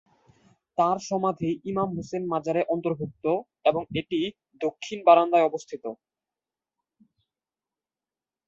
তাঁর 0.77 0.97
সমাধি 1.09 1.49
ইমাম 1.65 1.89
হুসেন 1.95 2.23
মাজারে 2.27 2.61
অন্তর্ভুক্ত 2.73 3.25
এবং 3.65 3.81
এটি 3.99 4.19
দক্ষিণ 4.61 4.99
বারান্দায় 5.07 5.47
অবস্থিত। 5.49 5.83